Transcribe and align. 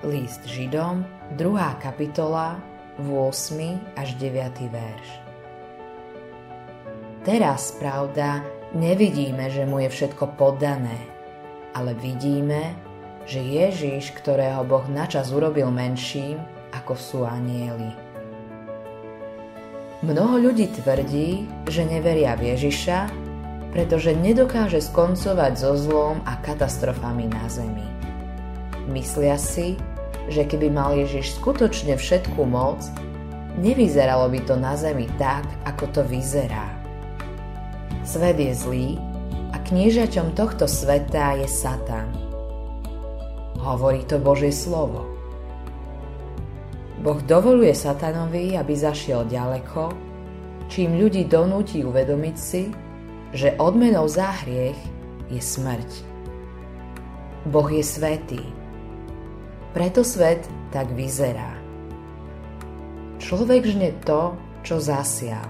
List 0.00 0.48
Židom, 0.48 1.04
2. 1.36 1.76
kapitola, 1.76 2.56
8. 3.04 4.00
až 4.00 4.16
9. 4.16 4.72
verš. 4.72 5.08
Teraz, 7.20 7.76
pravda, 7.76 8.40
nevidíme, 8.72 9.52
že 9.52 9.68
mu 9.68 9.76
je 9.84 9.92
všetko 9.92 10.40
poddané, 10.40 10.96
ale 11.76 11.92
vidíme, 12.00 12.72
že 13.28 13.44
Ježiš, 13.44 14.16
ktorého 14.16 14.64
Boh 14.64 14.88
načas 14.88 15.36
urobil 15.36 15.68
menším, 15.68 16.40
ako 16.72 16.96
sú 16.96 17.18
anieli. 17.28 17.92
Mnoho 20.00 20.48
ľudí 20.48 20.72
tvrdí, 20.80 21.44
že 21.68 21.84
neveria 21.84 22.40
v 22.40 22.56
Ježiša, 22.56 22.98
pretože 23.76 24.16
nedokáže 24.16 24.80
skoncovať 24.80 25.60
so 25.60 25.76
zlom 25.76 26.24
a 26.24 26.40
katastrofami 26.40 27.28
na 27.28 27.44
zemi. 27.52 27.84
Myslia 28.88 29.36
si, 29.36 29.76
že 30.30 30.46
keby 30.46 30.70
mal 30.70 30.94
Ježiš 30.94 31.42
skutočne 31.42 31.98
všetku 31.98 32.38
moc, 32.46 32.78
nevyzeralo 33.58 34.30
by 34.30 34.40
to 34.46 34.54
na 34.54 34.78
zemi 34.78 35.10
tak, 35.18 35.44
ako 35.66 35.90
to 35.90 36.02
vyzerá. 36.06 36.70
Svet 38.06 38.38
je 38.38 38.54
zlý 38.54 38.88
a 39.50 39.58
kniežaťom 39.58 40.38
tohto 40.38 40.70
sveta 40.70 41.34
je 41.42 41.50
Satan. 41.50 42.08
Hovorí 43.58 44.06
to 44.06 44.22
Božie 44.22 44.54
slovo. 44.54 45.04
Boh 47.02 47.20
dovoluje 47.26 47.74
Satanovi, 47.74 48.54
aby 48.54 48.72
zašiel 48.76 49.26
ďaleko, 49.26 49.92
čím 50.70 50.96
ľudí 50.96 51.26
donúti 51.26 51.82
uvedomiť 51.82 52.36
si, 52.36 52.70
že 53.34 53.56
odmenou 53.58 54.06
za 54.06 54.30
hriech 54.44 54.78
je 55.32 55.40
smrť. 55.42 55.90
Boh 57.48 57.68
je 57.72 57.80
svetý 57.80 58.59
preto 59.70 60.02
svet 60.02 60.46
tak 60.74 60.90
vyzerá. 60.94 61.54
Človek 63.20 63.62
žne 63.68 63.94
to, 64.02 64.34
čo 64.66 64.82
zasial. 64.82 65.46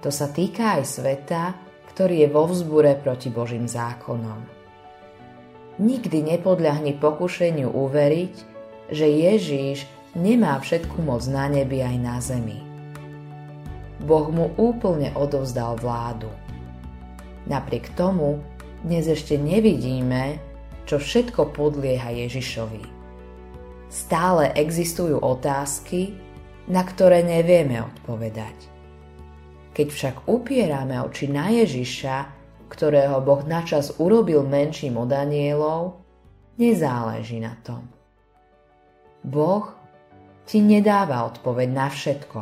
To 0.00 0.08
sa 0.08 0.30
týka 0.30 0.80
aj 0.80 0.84
sveta, 0.86 1.42
ktorý 1.92 2.24
je 2.24 2.28
vo 2.32 2.48
vzbure 2.48 2.96
proti 3.02 3.28
Božím 3.28 3.68
zákonom. 3.68 4.46
Nikdy 5.80 6.36
nepodľahni 6.36 7.00
pokušeniu 7.00 7.72
uveriť, 7.72 8.34
že 8.92 9.06
Ježíš 9.08 9.88
nemá 10.12 10.60
všetku 10.60 11.00
moc 11.00 11.24
na 11.28 11.48
nebi 11.48 11.80
aj 11.80 11.96
na 12.00 12.16
zemi. 12.20 12.60
Boh 14.00 14.28
mu 14.32 14.52
úplne 14.56 15.12
odovzdal 15.12 15.76
vládu. 15.76 16.28
Napriek 17.48 17.92
tomu 17.96 18.40
dnes 18.80 19.08
ešte 19.08 19.36
nevidíme, 19.36 20.40
čo 20.88 20.96
všetko 20.96 21.52
podlieha 21.52 22.12
Ježišovi. 22.16 22.99
Stále 23.90 24.54
existujú 24.54 25.18
otázky, 25.18 26.14
na 26.70 26.86
ktoré 26.86 27.26
nevieme 27.26 27.82
odpovedať. 27.82 28.54
Keď 29.74 29.88
však 29.90 30.16
upierame 30.30 31.02
oči 31.02 31.26
na 31.26 31.50
Ježiša, 31.50 32.16
ktorého 32.70 33.18
Boh 33.18 33.42
načas 33.42 33.98
urobil 33.98 34.46
menším 34.46 34.94
od 34.94 35.10
anielov, 35.10 36.06
nezáleží 36.54 37.42
na 37.42 37.58
tom. 37.66 37.90
Boh 39.26 39.74
ti 40.46 40.62
nedáva 40.62 41.26
odpoveď 41.26 41.68
na 41.74 41.90
všetko, 41.90 42.40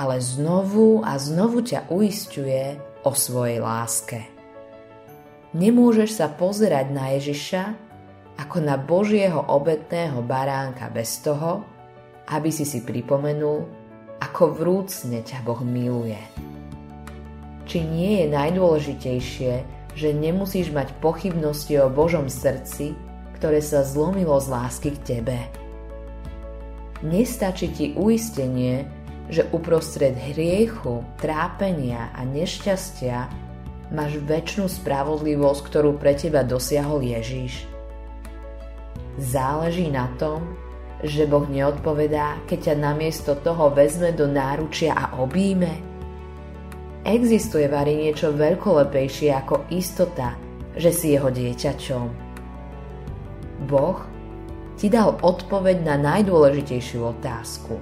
ale 0.00 0.16
znovu 0.24 1.04
a 1.04 1.20
znovu 1.20 1.60
ťa 1.60 1.92
uistuje 1.92 2.80
o 3.04 3.12
svojej 3.12 3.60
láske. 3.60 4.24
Nemôžeš 5.52 6.16
sa 6.16 6.32
pozerať 6.32 6.86
na 6.94 7.12
Ježiša, 7.18 7.89
ako 8.40 8.64
na 8.64 8.80
Božieho 8.80 9.44
obetného 9.52 10.24
baránka 10.24 10.88
bez 10.88 11.20
toho, 11.20 11.60
aby 12.32 12.48
si 12.48 12.64
si 12.64 12.80
pripomenul, 12.80 13.68
ako 14.16 14.56
vrúcne 14.56 15.20
ťa 15.20 15.44
Boh 15.44 15.60
miluje. 15.60 16.16
Či 17.68 17.84
nie 17.84 18.24
je 18.24 18.26
najdôležitejšie, 18.32 19.52
že 19.92 20.08
nemusíš 20.16 20.72
mať 20.72 20.96
pochybnosti 21.04 21.76
o 21.84 21.92
Božom 21.92 22.32
srdci, 22.32 22.96
ktoré 23.36 23.60
sa 23.60 23.84
zlomilo 23.84 24.40
z 24.40 24.46
lásky 24.48 24.90
k 24.96 25.20
tebe. 25.20 25.38
Nestačí 27.04 27.72
ti 27.72 27.86
uistenie, 27.96 28.88
že 29.28 29.48
uprostred 29.52 30.16
hriechu, 30.16 31.04
trápenia 31.20 32.12
a 32.16 32.24
nešťastia 32.24 33.30
máš 33.94 34.20
väčšinu 34.20 34.66
spravodlivosť, 34.68 35.60
ktorú 35.66 35.96
pre 35.96 36.16
teba 36.18 36.44
dosiahol 36.44 37.00
Ježíš. 37.00 37.79
Záleží 39.20 39.92
na 39.92 40.08
tom, 40.16 40.56
že 41.04 41.28
Boh 41.28 41.44
neodpovedá, 41.44 42.40
keď 42.48 42.72
ťa 42.72 42.74
namiesto 42.80 43.36
toho 43.36 43.68
vezme 43.68 44.16
do 44.16 44.24
náručia 44.24 44.96
a 44.96 45.20
obíme? 45.20 45.76
Existuje 47.04 47.68
vari 47.68 48.00
niečo 48.00 48.32
veľkolepejšie 48.32 49.28
ako 49.44 49.68
istota, 49.72 50.40
že 50.72 50.88
si 50.88 51.12
jeho 51.12 51.28
dieťačom. 51.28 52.04
Boh 53.68 54.00
ti 54.80 54.88
dal 54.88 55.20
odpoveď 55.20 55.84
na 55.84 56.00
najdôležitejšiu 56.00 57.00
otázku. 57.04 57.76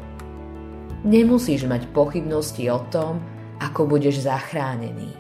Nemusíš 1.07 1.71
mať 1.71 1.87
pochybnosti 1.95 2.67
o 2.67 2.83
tom, 2.91 3.23
ako 3.63 3.87
budeš 3.87 4.27
zachránený. 4.27 5.15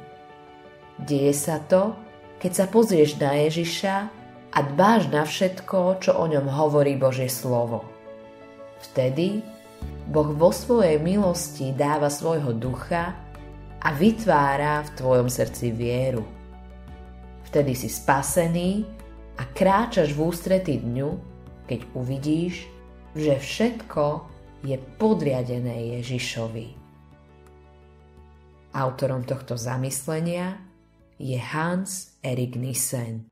Deje 0.99 1.31
sa 1.31 1.62
to, 1.62 1.95
keď 2.43 2.53
sa 2.55 2.67
pozrieš 2.67 3.23
na 3.23 3.39
Ježiša 3.47 4.18
a 4.53 4.59
dbáš 4.64 5.12
na 5.12 5.28
všetko, 5.28 6.00
čo 6.00 6.16
o 6.16 6.25
ňom 6.25 6.48
hovorí 6.48 6.97
Božie 6.97 7.28
slovo. 7.28 7.84
Vtedy 8.91 9.44
Boh 10.09 10.32
vo 10.32 10.48
svojej 10.48 10.97
milosti 10.97 11.76
dáva 11.76 12.09
svojho 12.09 12.56
ducha 12.56 13.12
a 13.78 13.88
vytvára 13.92 14.82
v 14.88 14.91
tvojom 14.97 15.28
srdci 15.28 15.70
vieru. 15.70 16.25
Vtedy 17.48 17.76
si 17.76 17.88
spasený 17.92 18.84
a 19.38 19.42
kráčaš 19.53 20.16
v 20.16 20.20
ústretí 20.25 20.80
dňu, 20.80 21.10
keď 21.69 21.80
uvidíš, 21.92 22.66
že 23.12 23.36
všetko 23.36 24.26
je 24.65 24.76
podriadené 24.98 26.00
Ježišovi. 26.00 26.75
Autorom 28.75 29.25
tohto 29.25 29.56
zamyslenia 29.56 30.60
je 31.16 31.38
Hans 31.38 32.19
Erik 32.20 32.59
Nissen. 32.59 33.28